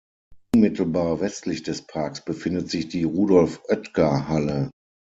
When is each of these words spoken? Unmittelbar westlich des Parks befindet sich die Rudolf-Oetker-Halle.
Unmittelbar 0.55 1.19
westlich 1.21 1.61
des 1.61 1.83
Parks 1.83 2.25
befindet 2.25 2.71
sich 2.71 2.87
die 2.87 3.03
Rudolf-Oetker-Halle. 3.03 4.71